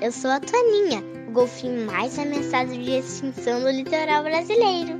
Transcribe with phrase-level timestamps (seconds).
[0.00, 4.98] Eu sou a Toninha, o golfinho mais ameaçado de extinção do litoral brasileiro.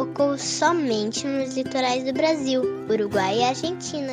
[0.00, 4.12] Ocorre somente nos litorais do Brasil, Uruguai e Argentina.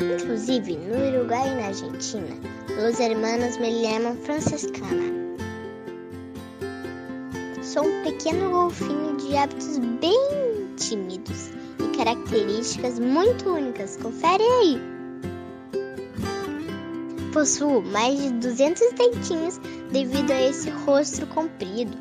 [0.00, 2.36] Inclusive, no Uruguai e na Argentina,
[2.88, 5.10] os hermanos me chamam franciscana.
[7.60, 11.50] Sou um pequeno golfinho de hábitos bem tímidos
[11.80, 13.96] e características muito únicas.
[13.96, 14.99] Confere aí!
[17.32, 19.60] Possuo mais de 200 dentinhos
[19.92, 21.96] devido a esse rosto comprido,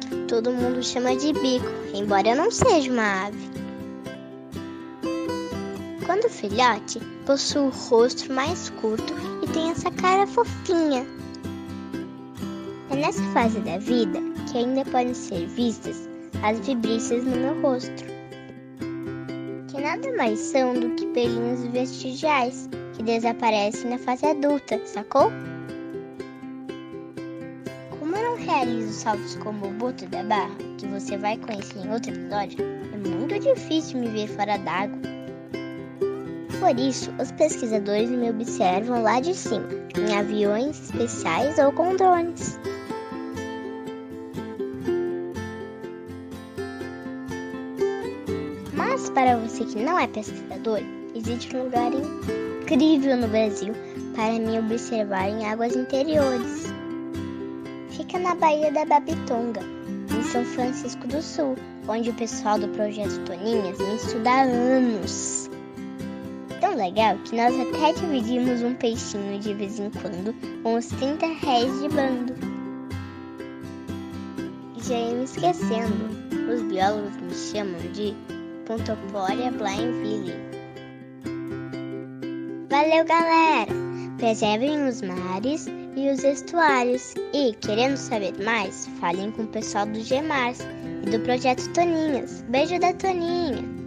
[0.00, 3.52] que todo mundo chama de bico, embora eu não seja uma ave.
[6.04, 9.14] Quando filhote, possui o rosto mais curto
[9.44, 11.06] e tem essa cara fofinha.
[12.90, 14.18] É nessa fase da vida
[14.50, 16.08] que ainda podem ser vistas
[16.42, 18.04] as vibrícias no meu rosto,
[19.68, 25.30] que nada mais são do que pelinhos vestigiais que desaparecem na fase adulta, sacou?
[27.98, 31.92] Como eu não realizo saltos como o Boto da Barra, que você vai conhecer em
[31.92, 32.58] outro episódio,
[32.92, 34.98] é muito difícil me ver fora d'água.
[36.60, 39.68] Por isso, os pesquisadores me observam lá de cima,
[39.98, 42.58] em aviões especiais ou com drones.
[48.74, 50.80] Mas para você que não é pesquisador,
[51.14, 53.74] existe um lugar incrível no Brasil
[54.14, 56.72] para me observar em águas interiores.
[57.90, 59.60] Fica na Baía da Babitonga,
[60.16, 61.56] em São Francisco do Sul,
[61.88, 65.50] onde o pessoal do Projeto Toninhas me estuda há anos.
[66.60, 71.26] Tão legal que nós até dividimos um peixinho de vez em quando com os 30
[71.26, 72.34] réis de bando.
[74.78, 76.08] Já ia me esquecendo,
[76.52, 78.14] os biólogos me chamam de
[78.66, 80.61] Pontoporia blainville.
[82.72, 83.70] Valeu, galera!
[84.16, 87.12] Preservem os mares e os estuários.
[87.34, 90.60] E, querendo saber mais, falem com o pessoal do GEMARS
[91.06, 92.40] e do Projeto Toninhas.
[92.48, 93.81] Beijo da Toninha!